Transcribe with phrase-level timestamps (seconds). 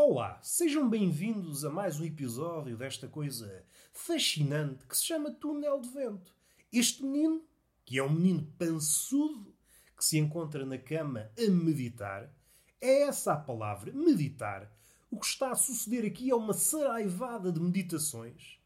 [0.00, 5.88] Olá, sejam bem-vindos a mais um episódio desta coisa fascinante que se chama Túnel de
[5.88, 6.32] Vento.
[6.72, 7.42] Este menino,
[7.84, 9.52] que é um menino pançudo
[9.96, 12.32] que se encontra na cama a meditar,
[12.80, 14.72] é essa a palavra, meditar.
[15.10, 18.60] O que está a suceder aqui é uma saraivada de meditações,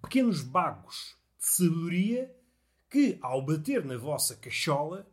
[0.00, 2.32] pequenos bagos de sabedoria
[2.88, 5.04] que, ao bater na vossa cachola,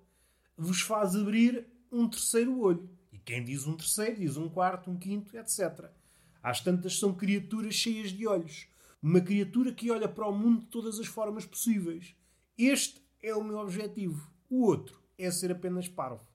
[0.56, 2.88] vos faz abrir um terceiro olho.
[3.26, 5.90] Quem diz um terceiro, diz um quarto, um quinto, etc.
[6.42, 8.68] Às tantas são criaturas cheias de olhos.
[9.02, 12.16] Uma criatura que olha para o mundo de todas as formas possíveis.
[12.58, 14.30] Este é o meu objetivo.
[14.50, 16.26] O outro é ser apenas parvo.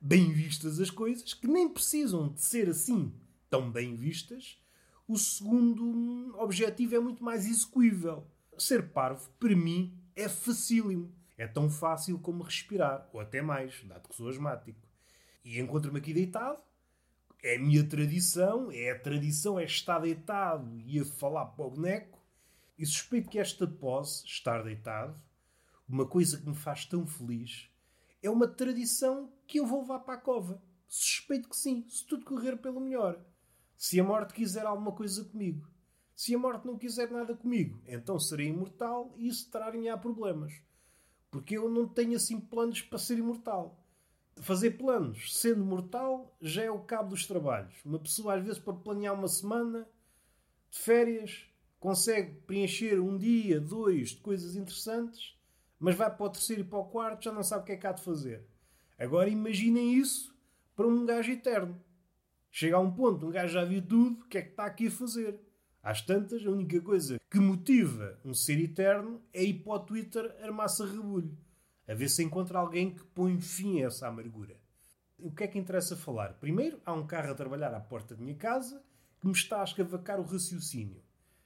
[0.00, 3.12] Bem vistas as coisas, que nem precisam de ser assim
[3.50, 4.58] tão bem vistas,
[5.06, 8.26] o segundo objetivo é muito mais execuível.
[8.56, 11.12] Ser parvo, para mim, é facílimo.
[11.36, 14.80] É tão fácil como respirar, ou até mais, dado que sou asmático.
[15.44, 16.58] E encontro-me aqui deitado.
[17.42, 21.70] É a minha tradição, é a tradição, é estar deitado e a falar para o
[21.70, 22.20] boneco.
[22.78, 25.20] E suspeito que esta pose, estar deitado,
[25.88, 27.68] uma coisa que me faz tão feliz,
[28.22, 30.62] é uma tradição que eu vou levar para a cova.
[30.88, 33.20] Suspeito que sim, se tudo correr pelo melhor.
[33.76, 35.68] Se a morte quiser alguma coisa comigo.
[36.14, 40.52] Se a morte não quiser nada comigo, então serei imortal e isso trará-me a problemas.
[41.30, 43.81] Porque eu não tenho assim planos para ser imortal.
[44.42, 47.72] Fazer planos sendo mortal já é o cabo dos trabalhos.
[47.84, 49.86] Uma pessoa, às vezes, para planear uma semana
[50.68, 51.44] de férias,
[51.78, 55.38] consegue preencher um dia, dois de coisas interessantes,
[55.78, 57.76] mas vai para o terceiro e para o quarto, já não sabe o que é
[57.76, 58.44] que há de fazer.
[58.98, 60.36] Agora imaginem isso
[60.74, 61.80] para um gajo eterno.
[62.50, 64.88] Chega a um ponto, um gajo já viu tudo, o que é que está aqui
[64.88, 65.38] a fazer?
[65.80, 70.36] Às tantas, a única coisa que motiva um ser eterno é ir para o Twitter
[70.42, 71.38] armar-se a rebulho
[71.86, 74.56] a ver se encontra alguém que põe fim a essa amargura.
[75.18, 76.34] O que é que interessa falar?
[76.34, 78.82] Primeiro, há um carro a trabalhar à porta da minha casa
[79.20, 81.02] que me está a escavacar o raciocínio.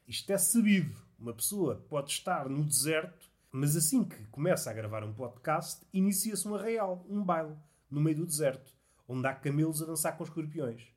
[0.09, 0.97] Isto é sabido.
[1.19, 6.47] Uma pessoa pode estar no deserto, mas assim que começa a gravar um podcast, inicia-se
[6.47, 7.57] um arraial, um baile,
[7.91, 8.73] no meio do deserto,
[9.09, 10.89] onde há camelos a dançar com escorpiões.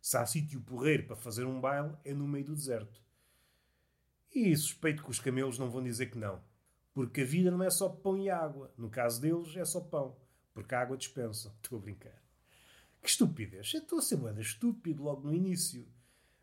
[0.00, 3.00] Se há sítio porreiro para fazer um baile, é no meio do deserto.
[4.34, 6.40] E suspeito que os camelos não vão dizer que não.
[6.98, 8.74] Porque a vida não é só pão e água.
[8.76, 10.16] No caso deles, é só pão.
[10.52, 11.54] Porque a água dispensa.
[11.62, 12.20] Estou a brincar.
[13.00, 13.72] Que estupidez.
[13.72, 15.86] Eu estou a ser moeda estúpido logo no início.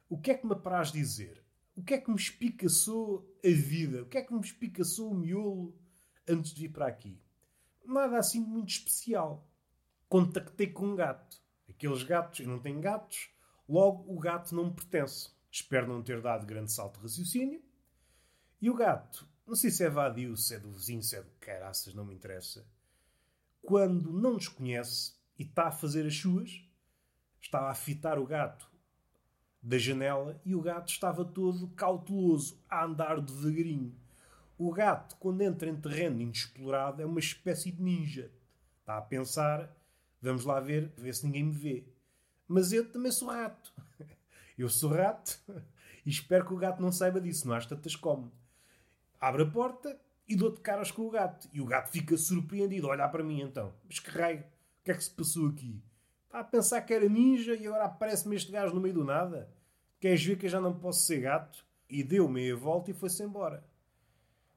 [0.07, 1.43] O que é que me apraz dizer?
[1.75, 4.03] O que é que me espicaçou a vida?
[4.03, 5.77] O que é que me espicaçou o miolo
[6.25, 7.21] antes de vir para aqui?
[7.83, 9.45] Nada assim muito especial.
[10.07, 11.37] Contactei com um gato.
[11.69, 13.29] Aqueles gatos, eu não tenho gatos,
[13.67, 15.31] logo o gato não me pertence.
[15.51, 17.61] Espero não ter dado grande salto de raciocínio.
[18.61, 21.31] E o gato não sei se é vadio, se é do vizinho, se é do
[21.39, 22.65] caraças, não me interessa.
[23.61, 26.63] Quando não nos conhece e está a fazer as suas,
[27.39, 28.67] estava a fitar o gato
[29.61, 33.95] da janela e o gato estava todo cauteloso, a andar devagarinho.
[34.57, 38.31] O gato, quando entra em terreno inexplorado, é uma espécie de ninja.
[38.79, 39.75] Está a pensar,
[40.21, 41.87] vamos lá ver, ver se ninguém me vê.
[42.47, 43.73] Mas eu também sou rato.
[44.57, 45.37] Eu sou rato
[46.05, 48.31] e espero que o gato não saiba disso, não às tantas como
[49.25, 51.49] abre a porta e dou-te caras com o gato.
[51.51, 53.73] E o gato fica surpreendido, olhar para mim então.
[53.87, 55.81] Mas que raio, o que é que se passou aqui?
[56.25, 59.49] Está a pensar que era ninja e agora aparece-me este gajo no meio do nada?
[59.99, 61.65] Queres ver que eu já não posso ser gato?
[61.89, 63.65] E deu meia volta e foi-se embora.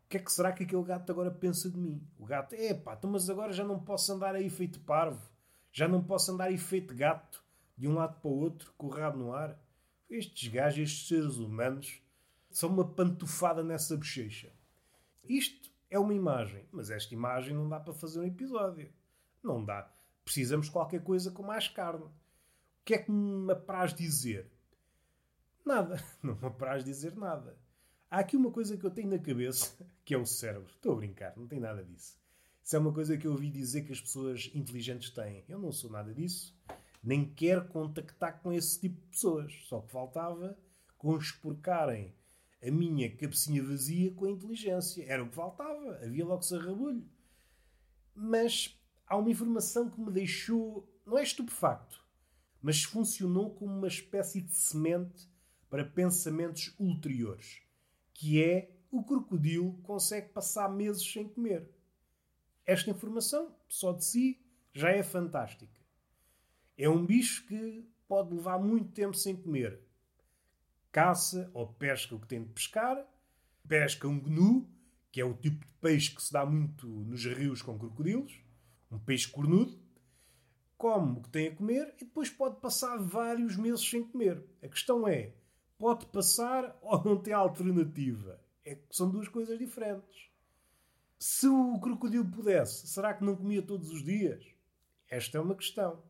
[0.05, 2.07] O que é que será que aquele gato agora pensa de mim?
[2.19, 5.31] O gato, é pá, então, mas agora já não posso andar aí feito parvo.
[5.73, 7.43] Já não posso andar aí feito gato,
[7.77, 9.59] de um lado para o outro, com o rabo no ar.
[10.11, 12.03] Estes gajos, estes seres humanos,
[12.51, 14.58] são uma pantufada nessa bochecha.
[15.29, 18.91] Isto é uma imagem, mas esta imagem não dá para fazer um episódio.
[19.43, 19.91] Não dá.
[20.25, 22.05] Precisamos de qualquer coisa com mais carne.
[22.05, 22.13] O
[22.85, 24.51] que é que me apraz dizer?
[25.65, 26.03] Nada.
[26.23, 27.59] Não me apraz dizer nada.
[28.11, 30.71] Há aqui uma coisa que eu tenho na cabeça, que é o cérebro.
[30.71, 32.19] Estou a brincar, não tem nada disso.
[32.63, 35.45] Isso é uma coisa que eu ouvi dizer que as pessoas inteligentes têm.
[35.47, 36.59] Eu não sou nada disso.
[37.05, 39.53] Nem quero contactar com esse tipo de pessoas.
[39.65, 40.57] Só que faltava
[40.97, 42.15] conspurcarem
[42.63, 45.05] a minha cabecinha vazia com a inteligência.
[45.07, 45.99] Era o que faltava.
[46.03, 47.09] Havia logo sarrabulho.
[48.15, 52.05] Mas há uma informação que me deixou, não é estupefacto,
[52.61, 55.29] mas funcionou como uma espécie de semente
[55.71, 57.63] para pensamentos ulteriores,
[58.13, 61.71] que é o crocodilo consegue passar meses sem comer.
[62.67, 65.81] Esta informação, só de si, já é fantástica.
[66.77, 69.88] É um bicho que pode levar muito tempo sem comer
[70.91, 73.05] caça ou pesca o que tem de pescar,
[73.67, 74.69] pesca um gnu,
[75.11, 78.41] que é o tipo de peixe que se dá muito nos rios com crocodilos,
[78.91, 79.79] um peixe cornudo,
[80.77, 84.43] come o que tem a comer e depois pode passar vários meses sem comer.
[84.63, 85.35] A questão é,
[85.77, 88.41] pode passar ou não tem alternativa?
[88.65, 90.29] É são duas coisas diferentes.
[91.19, 94.45] Se o crocodilo pudesse, será que não comia todos os dias?
[95.09, 96.03] Esta é uma questão.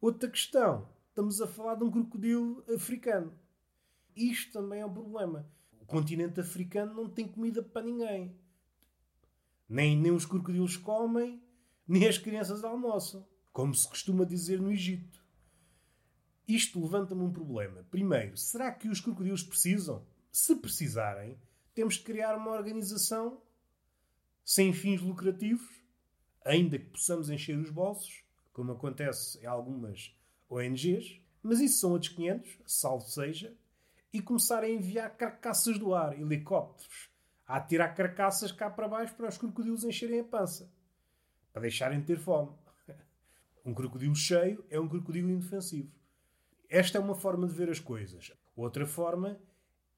[0.00, 3.32] Outra questão, estamos a falar de um crocodilo africano.
[4.16, 5.48] Isto também é um problema.
[5.80, 8.34] O continente africano não tem comida para ninguém.
[9.68, 11.42] Nem, nem os crocodilos comem,
[11.86, 15.24] nem as crianças almoçam, como se costuma dizer no Egito.
[16.46, 17.86] Isto levanta-me um problema.
[17.90, 20.06] Primeiro, será que os crocodilos precisam?
[20.30, 21.38] Se precisarem,
[21.74, 23.40] temos de criar uma organização
[24.44, 25.82] sem fins lucrativos,
[26.44, 28.22] ainda que possamos encher os bolsos,
[28.52, 30.14] como acontece em algumas
[30.48, 33.56] ONGs, mas isso são outros 500, salvo seja,
[34.14, 37.10] e começar a enviar carcaças do ar, helicópteros,
[37.44, 40.72] a atirar carcaças cá para baixo para os crocodilos encherem a pança,
[41.52, 42.52] para deixarem de ter fome.
[43.66, 45.90] Um crocodilo cheio é um crocodilo indefensivo.
[46.68, 48.30] Esta é uma forma de ver as coisas.
[48.54, 49.40] Outra forma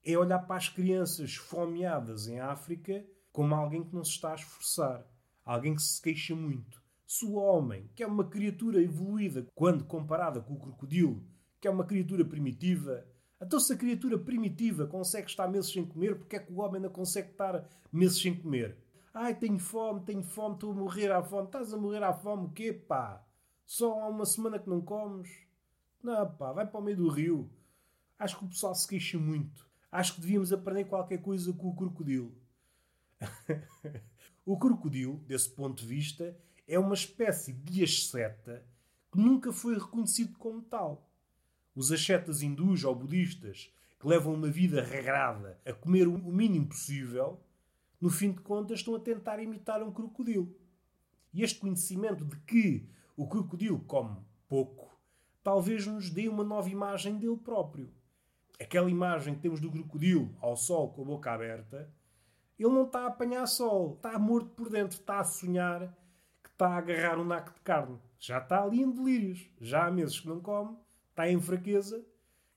[0.02, 4.36] é olhar para as crianças fomeadas em África como alguém que não se está a
[4.36, 5.06] esforçar,
[5.44, 6.80] alguém que se queixa muito.
[7.06, 11.22] Se o homem, que é uma criatura evoluída quando comparada com o crocodilo,
[11.60, 13.06] que é uma criatura primitiva,
[13.40, 16.80] então se a criatura primitiva consegue estar meses sem comer, porque é que o homem
[16.80, 18.76] não consegue estar meses sem comer?
[19.12, 21.46] Ai, tenho fome, tenho fome, estou a morrer à fome.
[21.46, 23.24] Estás a morrer à fome o quê, pá?
[23.64, 25.30] Só há uma semana que não comes?
[26.02, 27.50] Não, pá, vai para o meio do rio.
[28.18, 29.66] Acho que o pessoal se queixa muito.
[29.90, 32.34] Acho que devíamos aprender qualquer coisa com o crocodilo.
[34.44, 36.36] o crocodilo, desse ponto de vista,
[36.68, 38.66] é uma espécie de asceta
[39.10, 41.05] que nunca foi reconhecido como tal.
[41.76, 47.40] Os ascetas hindus ou budistas que levam uma vida regrada a comer o mínimo possível,
[48.00, 50.52] no fim de contas estão a tentar imitar um crocodilo.
[51.32, 54.16] E este conhecimento de que o crocodilo come
[54.48, 54.98] pouco,
[55.44, 57.92] talvez nos dê uma nova imagem dele próprio.
[58.58, 61.94] Aquela imagem que temos do crocodilo ao sol com a boca aberta
[62.58, 65.94] ele não está a apanhar sol, está morto por dentro, está a sonhar
[66.42, 67.98] que está a agarrar um naco de carne.
[68.18, 69.46] Já está ali em delírios.
[69.60, 70.74] Já há meses que não come,
[71.16, 72.04] está em fraqueza.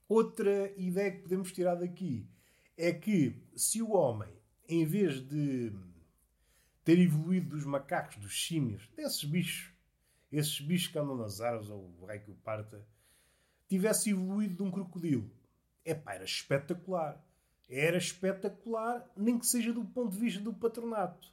[0.07, 2.27] Outra ideia que podemos tirar daqui
[2.77, 4.29] é que se o homem,
[4.67, 5.71] em vez de
[6.83, 9.73] ter evoluído dos macacos, dos símios, desses bichos,
[10.31, 12.85] esses bichos que andam nas árvores, ou o rei que o parta,
[13.67, 15.31] tivesse evoluído de um crocodilo,
[15.85, 17.23] é pá, era espetacular
[17.69, 21.31] era espetacular, nem que seja do ponto de vista do patronato.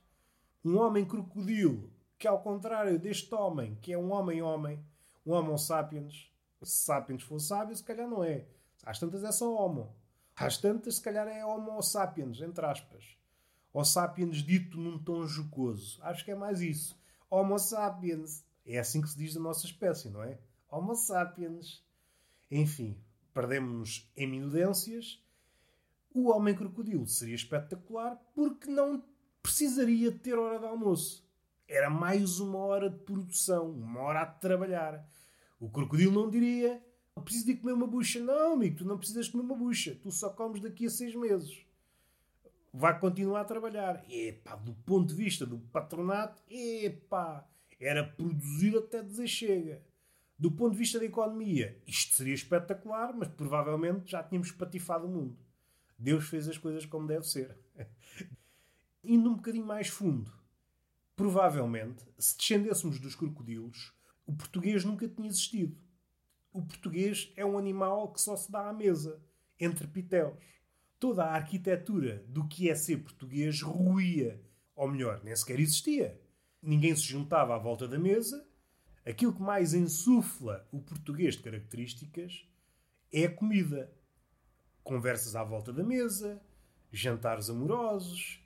[0.62, 4.84] Um homem crocodilo, que ao contrário deste homem, que é um homem-homem,
[5.24, 6.30] um homo sapiens,
[6.62, 8.46] sapiens for sábio, se calhar não é.
[8.84, 9.94] Às tantas é só homo.
[10.34, 13.16] Às tantas, se calhar é homo sapiens, entre aspas.
[13.72, 15.98] Ou sapiens dito num tom jocoso.
[16.02, 16.98] Acho que é mais isso.
[17.30, 18.44] Homo sapiens.
[18.64, 20.38] É assim que se diz da nossa espécie, não é?
[20.70, 21.84] Homo sapiens.
[22.50, 22.98] Enfim,
[23.32, 25.22] perdemos em minudências
[26.18, 29.04] o Homem Crocodilo seria espetacular porque não
[29.42, 31.22] precisaria ter hora de almoço.
[31.68, 35.06] Era mais uma hora de produção, uma hora a trabalhar.
[35.58, 36.82] O crocodilo não diria:
[37.26, 38.20] preciso de comer uma bucha.
[38.20, 39.98] Não, amigo, tu não precisas comer uma bucha.
[40.00, 41.58] Tu só comes daqui a seis meses.
[42.72, 44.04] Vai continuar a trabalhar.
[44.08, 47.46] Epá, do ponto de vista do patronato, epá,
[47.80, 49.82] era produzir até dizer chega.
[50.38, 55.10] Do ponto de vista da economia, isto seria espetacular, mas provavelmente já tínhamos patifado o
[55.10, 55.36] mundo.
[55.98, 57.56] Deus fez as coisas como deve ser.
[59.02, 60.30] Indo um bocadinho mais fundo,
[61.16, 63.94] provavelmente, se descendêssemos dos crocodilos,
[64.26, 65.76] o português nunca tinha existido.
[66.52, 69.22] O português é um animal que só se dá à mesa,
[69.58, 70.34] entre pitéus.
[70.98, 74.42] Toda a arquitetura do que é ser português ruía,
[74.74, 76.20] ou melhor, nem sequer existia.
[76.62, 78.46] Ninguém se juntava à volta da mesa.
[79.04, 82.48] Aquilo que mais insufla o português de características
[83.12, 83.94] é a comida
[84.86, 86.40] conversas à volta da mesa,
[86.92, 88.40] jantares amorosos,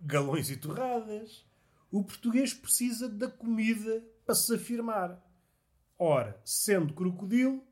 [0.00, 1.44] galões e torradas.
[1.90, 5.24] O português precisa da comida para se afirmar.
[5.98, 7.64] Ora, sendo crocodilo,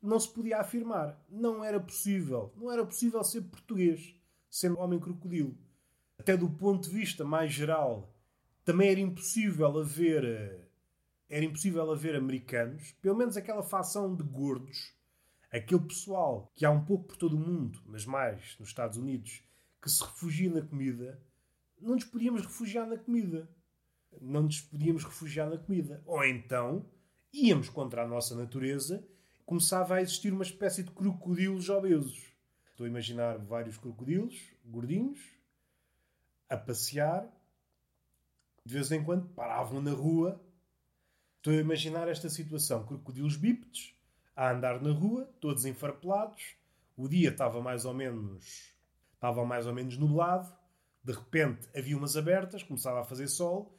[0.00, 1.22] não se podia afirmar.
[1.28, 2.54] Não era possível.
[2.56, 4.14] Não era possível ser português,
[4.48, 5.58] sendo homem crocodilo.
[6.16, 8.14] Até do ponto de vista mais geral,
[8.64, 10.24] também era impossível haver.
[10.24, 10.60] Eh,
[11.28, 14.96] era impossível haver americanos, pelo menos aquela facção de gordos,
[15.48, 19.44] aquele pessoal que há um pouco por todo o mundo, mas mais nos Estados Unidos,
[19.80, 21.22] que se refugia na comida,
[21.80, 23.48] não nos podíamos refugiar na comida.
[24.20, 26.02] Não nos podíamos refugiar na comida.
[26.06, 26.86] Ou então
[27.32, 29.06] íamos contra a nossa natureza,
[29.44, 32.32] começava a existir uma espécie de crocodilos obesos.
[32.70, 35.20] Estou a imaginar vários crocodilos gordinhos
[36.48, 37.28] a passear.
[38.64, 40.40] De vez em quando paravam na rua
[41.40, 43.94] Estou a imaginar esta situação: crocodilos bípedes
[44.36, 46.54] a andar na rua, todos enfarpelados.
[46.94, 48.74] O dia estava mais ou menos
[49.14, 50.52] estava mais ou menos nublado.
[51.02, 53.74] De repente havia umas abertas, começava a fazer sol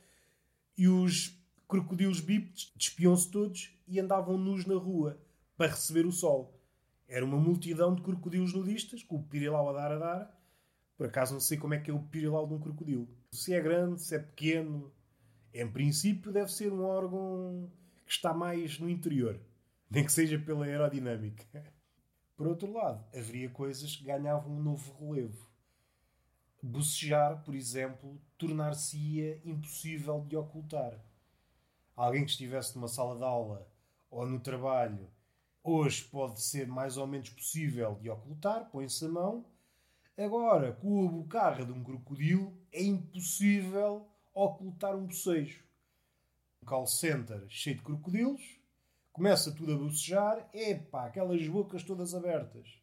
[0.78, 5.22] e os crocodilos bípedes despiam-se todos e andavam nus na rua
[5.56, 6.60] para receber o sol.
[7.08, 10.42] Era uma multidão de crocodilos nudistas, com o pirilau a dar a dar.
[10.98, 13.08] Por acaso não sei como é que é o pirilau de um crocodilo.
[13.32, 14.92] Se é grande, se é pequeno.
[15.54, 17.70] Em princípio deve ser um órgão
[18.06, 19.40] que está mais no interior.
[19.90, 21.46] Nem que seja pela aerodinâmica.
[22.38, 25.51] Por outro lado, haveria coisas que ganhavam um novo relevo.
[26.64, 31.00] Bocejar, por exemplo, tornar-se-ia impossível de ocultar.
[31.96, 33.68] Alguém que estivesse numa sala de aula
[34.12, 35.10] ou no trabalho,
[35.64, 39.46] hoje pode ser mais ou menos possível de ocultar, põe-se a mão.
[40.18, 45.64] Agora, com a bocarra de um crocodilo, é impossível ocultar um bocejo.
[46.62, 48.60] Um call center cheio de crocodilos,
[49.12, 52.81] começa tudo a bocejar, epá, aquelas bocas todas abertas.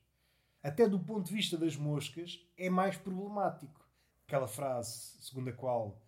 [0.68, 3.88] Até do ponto de vista das moscas, é mais problemático.
[4.26, 5.98] Aquela frase segundo a qual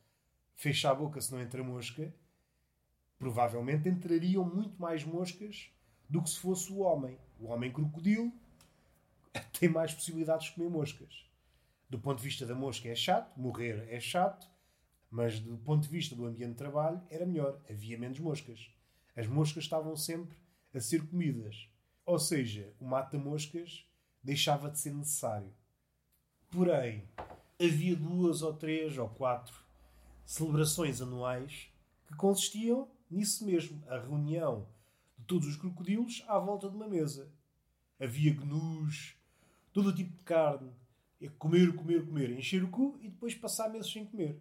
[0.55, 2.15] fecha a boca se não entra mosca,
[3.19, 5.71] provavelmente entrariam muito mais moscas
[6.07, 7.19] do que se fosse o homem.
[7.39, 8.31] O homem crocodilo
[9.59, 11.27] tem mais possibilidades de comer moscas.
[11.89, 14.47] Do ponto de vista da mosca é chato, morrer é chato,
[15.11, 18.71] mas do ponto de vista do ambiente de trabalho era melhor, havia menos moscas.
[19.17, 20.37] As moscas estavam sempre
[20.75, 21.67] a ser comidas.
[22.05, 23.90] Ou seja, o mata-moscas
[24.23, 25.53] deixava de ser necessário.
[26.51, 27.09] Porém,
[27.61, 29.55] havia duas ou três ou quatro
[30.25, 31.69] celebrações anuais
[32.07, 34.69] que consistiam nisso mesmo, a reunião
[35.19, 37.33] de todos os crocodilos à volta de uma mesa.
[37.99, 39.17] Havia gnus,
[39.73, 40.73] todo o tipo de carne,
[41.21, 44.41] é comer, comer, comer, encher o cu e depois passar meses sem comer.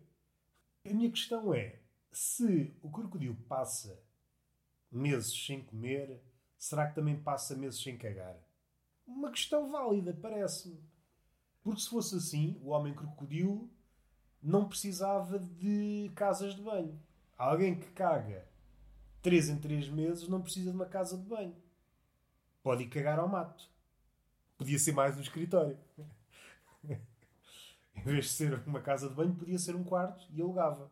[0.85, 1.79] A minha questão é,
[2.11, 4.01] se o crocodilo passa
[4.91, 6.21] meses sem comer,
[6.57, 8.37] será que também passa meses sem cagar?
[9.09, 10.83] Uma questão válida, parece-me.
[11.63, 13.69] Porque se fosse assim, o homem crocodilo
[14.41, 16.99] não precisava de casas de banho.
[17.37, 18.47] Alguém que caga
[19.21, 21.55] 3 em 3 meses não precisa de uma casa de banho.
[22.63, 23.69] Pode ir cagar ao mato.
[24.57, 25.77] Podia ser mais um escritório.
[26.83, 30.91] em vez de ser uma casa de banho, podia ser um quarto e alugava.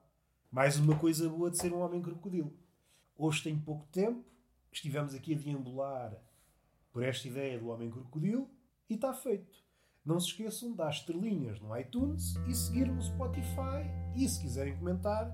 [0.52, 2.54] Mais uma coisa boa de ser um homem crocodilo.
[3.18, 4.24] Hoje tenho pouco tempo,
[4.72, 6.16] estivemos aqui a deambular
[6.98, 8.50] por esta ideia do homem crocodilo
[8.90, 9.56] e está feito.
[10.04, 13.86] Não se esqueçam de dar estrelinhas no iTunes e seguir no Spotify.
[14.16, 15.32] E se quiserem comentar,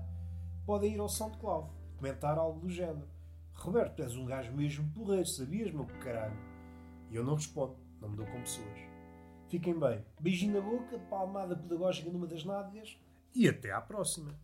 [0.66, 3.08] podem ir ao SoundCloud, comentar algo do género.
[3.54, 6.36] Roberto, és um gajo mesmo porreiro, sabias, meu caralho?
[7.10, 8.78] E eu não respondo, não me dou com pessoas.
[9.48, 10.04] Fiquem bem.
[10.20, 13.00] Beijinho na boca, palmada pedagógica numa das nádegas
[13.34, 14.38] e até à próxima.